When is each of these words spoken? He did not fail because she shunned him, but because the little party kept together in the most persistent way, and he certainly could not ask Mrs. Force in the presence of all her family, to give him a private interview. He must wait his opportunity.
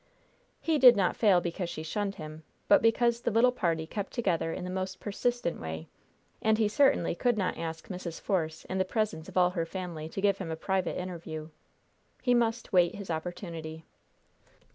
He 0.59 0.79
did 0.79 0.95
not 0.95 1.15
fail 1.15 1.41
because 1.41 1.69
she 1.69 1.83
shunned 1.83 2.15
him, 2.15 2.41
but 2.67 2.81
because 2.81 3.21
the 3.21 3.29
little 3.29 3.51
party 3.51 3.85
kept 3.85 4.11
together 4.13 4.51
in 4.51 4.63
the 4.63 4.71
most 4.71 4.99
persistent 4.99 5.61
way, 5.61 5.89
and 6.41 6.57
he 6.57 6.67
certainly 6.67 7.13
could 7.13 7.37
not 7.37 7.55
ask 7.55 7.87
Mrs. 7.87 8.19
Force 8.19 8.65
in 8.65 8.79
the 8.79 8.83
presence 8.83 9.29
of 9.29 9.37
all 9.37 9.51
her 9.51 9.63
family, 9.63 10.09
to 10.09 10.19
give 10.19 10.39
him 10.39 10.49
a 10.49 10.55
private 10.55 10.97
interview. 10.99 11.49
He 12.23 12.33
must 12.33 12.73
wait 12.73 12.95
his 12.95 13.11
opportunity. 13.11 13.85